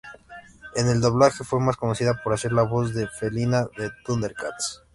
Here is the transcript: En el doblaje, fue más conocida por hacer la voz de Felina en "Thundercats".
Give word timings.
En 0.75 0.87
el 0.87 0.99
doblaje, 0.99 1.43
fue 1.43 1.59
más 1.59 1.77
conocida 1.77 2.23
por 2.23 2.33
hacer 2.33 2.53
la 2.53 2.63
voz 2.63 2.95
de 2.95 3.07
Felina 3.07 3.67
en 3.77 3.91
"Thundercats". 4.03 4.81